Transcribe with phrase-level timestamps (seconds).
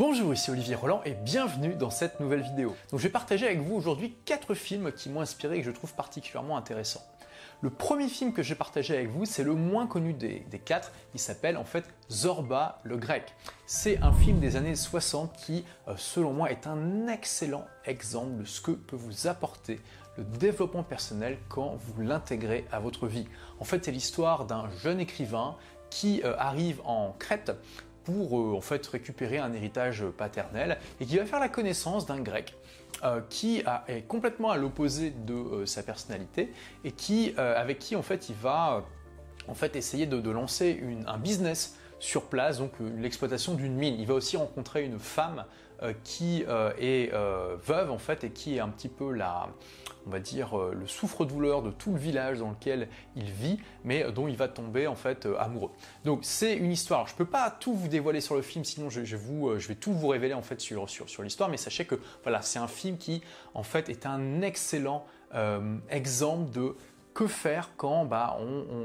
[0.00, 2.74] Bonjour, ici Olivier Roland et bienvenue dans cette nouvelle vidéo.
[2.90, 5.70] Donc je vais partager avec vous aujourd'hui quatre films qui m'ont inspiré et que je
[5.70, 7.02] trouve particulièrement intéressants.
[7.60, 10.90] Le premier film que je vais partager avec vous, c'est le moins connu des, quatre.
[11.12, 13.34] Il s'appelle en fait Zorba le Grec.
[13.66, 18.44] C'est un film des années 60 qui, euh, selon moi, est un excellent exemple de
[18.46, 19.82] ce que peut vous apporter
[20.16, 23.28] le développement personnel quand vous l'intégrez à votre vie.
[23.58, 25.56] En fait, c'est l'histoire d'un jeune écrivain
[25.90, 27.52] qui euh, arrive en Crète
[28.04, 32.20] pour euh, en fait récupérer un héritage paternel et qui va faire la connaissance d'un
[32.20, 32.54] grec
[33.04, 36.52] euh, qui est complètement à l'opposé de euh, sa personnalité
[36.84, 38.84] et qui, avec qui en fait il va
[39.48, 43.96] en fait essayer de, lancer un business sur place, donc l'exploitation d'une mine.
[43.98, 45.44] Il va aussi rencontrer une femme
[46.04, 46.44] qui
[46.78, 49.48] est veuve en fait et qui est un petit peu la,
[50.06, 54.10] on va dire, euh, le souffre-douleur de tout le village dans lequel il vit, mais
[54.12, 55.70] dont il va tomber en fait euh, amoureux.
[56.04, 57.06] Donc c'est une histoire.
[57.06, 59.74] Je peux pas tout vous dévoiler sur le film, sinon je, vous, euh, je vais
[59.74, 62.68] tout vous révéler en fait sur, sur, sur l'histoire, mais sachez que voilà, c'est un
[62.68, 63.22] film qui
[63.54, 65.06] en fait est un excellent
[65.90, 66.74] exemple de
[67.20, 68.38] que faire quand bah,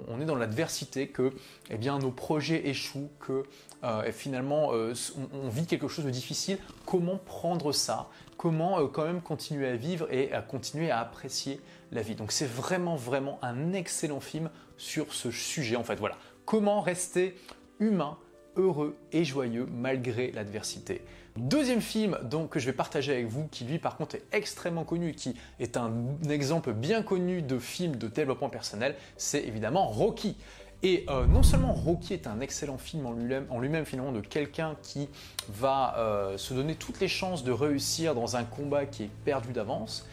[0.09, 1.31] on, est dans l'adversité, que
[1.69, 3.43] eh nos projets échouent, que
[3.85, 4.93] euh, finalement euh,
[5.41, 9.77] on, vit quelque chose de difficile, comment prendre ça, comment euh, quand même continuer à
[9.77, 11.61] vivre et à continuer à apprécier
[11.93, 12.15] la vie?
[12.15, 15.95] Donc c'est vraiment vraiment un excellent film sur ce sujet en fait.
[15.95, 17.37] Voilà, comment rester
[17.79, 18.17] humain
[18.55, 21.01] heureux et joyeux malgré l'adversité.
[21.37, 24.85] Deuxième film donc, que je vais partager avec vous, qui lui par contre est extrêmement
[24.85, 25.91] connu, qui est un
[26.29, 30.37] exemple bien connu de film de développement personnel, c'est évidemment Rocky.
[30.81, 34.77] Et euh, non seulement Rocky est un excellent film en lui-même, lui-même finalement de quelqu'un
[34.81, 35.09] qui
[35.49, 39.51] va euh, se donner toutes les chances de réussir dans un combat qui est perdu
[39.51, 40.07] d'avance,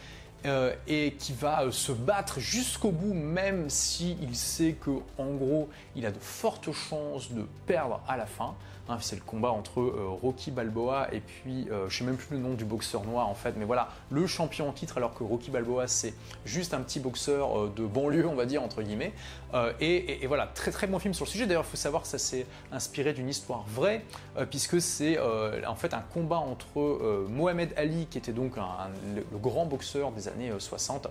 [0.45, 5.69] euh, et qui va se battre jusqu'au bout, même s'il il sait que en gros
[5.95, 8.55] il a de fortes chances de perdre à la fin.
[8.89, 12.35] Hein, c'est le combat entre euh, Rocky Balboa et puis, euh, je sais même plus
[12.35, 15.23] le nom du boxeur noir en fait, mais voilà, le champion en titre, alors que
[15.23, 19.13] Rocky Balboa c'est juste un petit boxeur euh, de banlieue, on va dire, entre guillemets.
[19.79, 21.45] Et, voilà, très très bon film sur le sujet.
[21.45, 24.03] D'ailleurs, il faut savoir que ça s'est inspiré d'une histoire vraie,
[24.49, 30.11] puisque c'est en fait un combat entre Mohamed Ali, qui était donc le, grand boxeur
[30.11, 31.07] des années 60,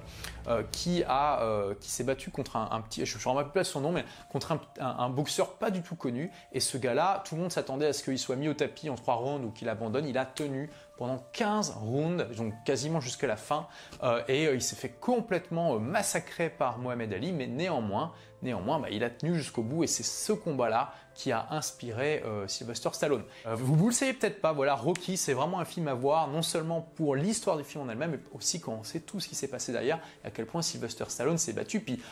[0.73, 1.41] qui, a,
[1.81, 4.51] qui s'est battu contre un, petit, je ne me rappelle pas son nom, mais contre
[4.51, 6.33] un, un, boxeur pas du tout connu.
[6.53, 8.97] Et ce gars-là, tout le monde s'attendait à ce qu'il soit mis au tapis en
[8.97, 10.09] trois rounds ou qu'il abandonne.
[10.09, 10.69] Il a tenu
[11.03, 13.67] pendant 15 rounds, donc quasiment jusqu'à la fin,
[14.05, 18.79] euh, et euh, il s'est fait complètement euh, massacrer par Mohamed Ali, mais néanmoins, néanmoins
[18.79, 23.25] bah, il a tenu jusqu'au bout, et c'est ce combat-là qui a inspiré Sylvester Stallone.
[23.45, 26.41] vous ne le savez peut-être pas, voilà, Rocky, c'est vraiment un film à voir, non
[26.41, 29.35] seulement pour l'histoire du film en elle-même, mais aussi quand on sait tout ce qui
[29.35, 32.03] s'est passé derrière, à quel point Sylvester Stallone s'est battu, puis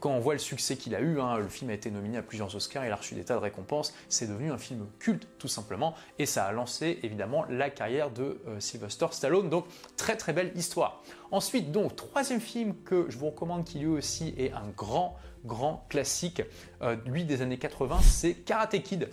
[0.00, 2.22] quand on voit le succès qu'il a eu, hein, le film a été nominé à
[2.22, 5.46] plusieurs Oscars, il a reçu des tas de récompenses, c'est devenu un film culte tout
[5.46, 9.48] simplement, et ça a lancé évidemment la carrière de euh, Sylvester Stallone.
[9.48, 9.66] Donc
[9.96, 11.02] très très belle histoire.
[11.30, 15.86] Ensuite, donc troisième film que je vous recommande qui lui aussi est un grand grand
[15.88, 16.42] classique,
[16.82, 19.08] euh, lui des années 80, c'est Karate Kid.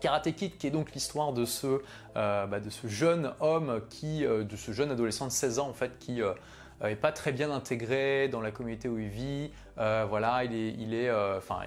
[0.00, 1.82] Karate Kid, qui est donc l'histoire de ce,
[2.16, 5.74] euh, bah, de ce jeune homme qui, de ce jeune adolescent de 16 ans en
[5.74, 6.20] fait, qui
[6.82, 9.50] n'est pas très bien intégré dans la communauté où il vit.
[9.76, 11.10] voilà, il est, il est,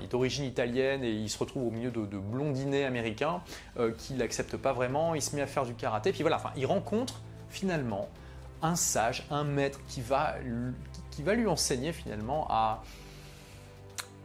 [0.09, 3.41] d'origine italienne et il se retrouve au milieu de, de blondinets américains
[3.97, 5.15] qui l'acceptent pas vraiment.
[5.15, 8.07] Il se met à faire du karaté, puis voilà, enfin, il rencontre finalement
[8.61, 10.35] un sage, un maître qui va,
[11.09, 12.83] qui va lui enseigner finalement à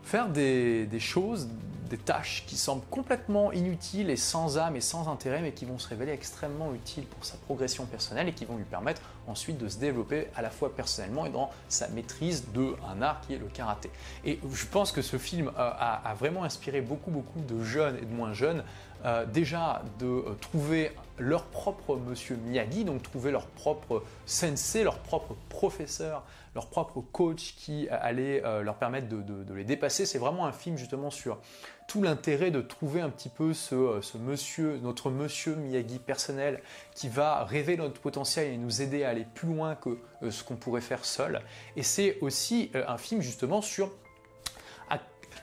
[0.02, 1.48] faire des, choses,
[1.88, 5.78] des tâches qui semblent complètement inutiles et sans âme et sans intérêt, mais qui vont
[5.78, 9.68] se révéler extrêmement utiles pour sa progression personnelle et qui vont lui permettre ensuite de
[9.68, 13.46] se développer à la fois personnellement et dans sa maîtrise d'un art qui est le
[13.46, 13.90] karaté.
[14.24, 18.14] Et je pense que ce film a, vraiment inspiré beaucoup, beaucoup de jeunes et de
[18.14, 18.62] moins jeunes,
[19.06, 24.98] euh, déjà de euh, trouver leur propre monsieur Miyagi, donc trouver leur propre sensei, leur
[24.98, 26.24] propre professeur,
[26.56, 30.06] leur propre coach qui allait euh, leur permettre de, les dépasser.
[30.06, 31.38] C'est vraiment un film justement sur
[31.86, 36.60] tout l'intérêt de trouver un petit peu ce, monsieur, notre monsieur Miyagi personnel
[36.92, 39.98] qui va révéler notre potentiel et nous aider à aller plus loin que
[40.28, 41.42] ce qu'on pourrait faire seul.
[41.76, 43.92] Et c'est aussi un film justement sur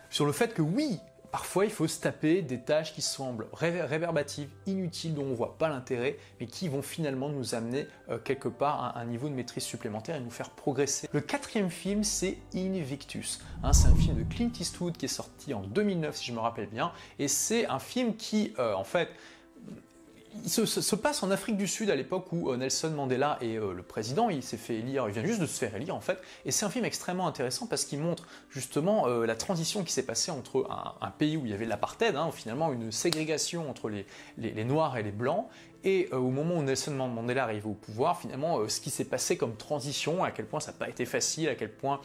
[0.10, 1.00] sur le fait que oui,
[1.34, 5.58] Parfois, il faut se taper des tâches qui semblent réverbatives, inutiles, dont on ne voit
[5.58, 9.34] pas l'intérêt, mais qui vont finalement nous amener euh, quelque part à un niveau de
[9.34, 11.10] maîtrise supplémentaire et nous faire progresser.
[11.12, 13.42] Le quatrième film, c'est Invictus.
[13.64, 16.40] Hein, c'est un film de Clint Eastwood qui est sorti en 2009, si je me
[16.40, 19.10] rappelle bien, et c'est un film qui, euh, en fait,
[20.44, 23.74] il se, passe en Afrique du Sud à l'époque où euh, Nelson Mandela est euh,
[23.74, 26.18] le président, il s'est fait élire, il vient juste de se faire élire en fait,
[26.46, 30.06] et c'est un film extrêmement intéressant parce qu'il montre justement euh, la transition qui s'est
[30.06, 30.68] passée entre
[31.02, 34.06] un, pays où il y avait l'apartheid, hein, finalement une ségrégation entre les,
[34.38, 35.48] les, noirs et les blancs,
[35.84, 39.56] et au moment où Nelson Mandela arrive au pouvoir, finalement ce qui s'est passé comme
[39.56, 42.00] transition, à quel point ça n'a pas été facile, à quel point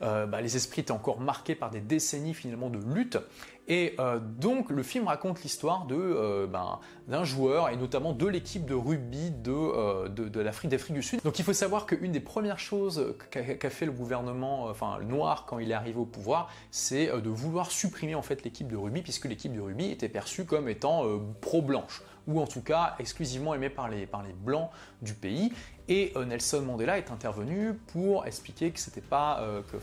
[0.00, 3.18] bah, les esprits étaient encore marqués par des décennies finalement de lutte.
[3.66, 8.66] Et euh, donc le film raconte l'histoire euh, ben, d'un joueur et notamment de l'équipe
[8.66, 11.22] de rugby euh, d'Afrique du Sud.
[11.24, 15.58] Donc il faut savoir qu'une des premières choses qu'a fait le gouvernement, enfin noir quand
[15.58, 19.24] il est arrivé au pouvoir, c'est de vouloir supprimer en fait l'équipe de rugby puisque
[19.24, 21.04] l'équipe de rugby était perçue comme étant
[21.40, 24.70] pro-blanche ou en tout cas exclusivement aimée par les, par les blancs
[25.02, 25.52] du pays.
[25.88, 29.76] Et Nelson Mandela est intervenu pour expliquer que c'était pas que,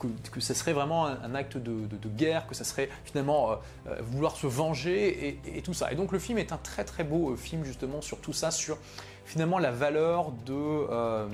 [0.00, 3.56] que, que, ce serait vraiment un, acte de, guerre, que ça serait finalement euh,
[3.88, 5.92] euh, vouloir se venger et, tout ça.
[5.92, 8.50] Et donc le film est un très très beau euh, film justement sur tout ça,
[8.50, 8.78] sur
[9.24, 11.28] finalement la valeur de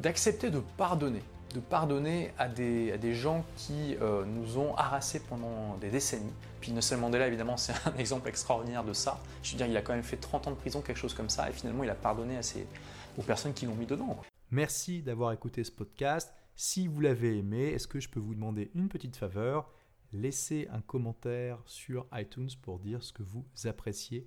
[0.00, 1.22] d'accepter de pardonner,
[1.54, 3.96] de pardonner à des, gens qui
[4.26, 6.32] nous ont harassés pendant des décennies.
[6.60, 9.20] Puis Nelson Mandela, évidemment, c'est un exemple extraordinaire de ça.
[9.42, 11.30] Je veux dire, il a quand même fait 30 ans de prison, quelque chose comme
[11.30, 12.66] ça, et finalement, il a pardonné à ces,
[13.16, 14.20] aux personnes qui l'ont mis dedans.
[14.50, 16.34] Merci d'avoir écouté ce podcast.
[16.56, 19.70] Si vous l'avez aimé, est-ce que je peux vous demander une petite faveur?
[20.12, 24.26] Laissez un commentaire sur iTunes pour dire ce que vous appréciez